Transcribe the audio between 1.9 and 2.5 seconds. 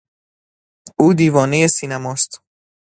است.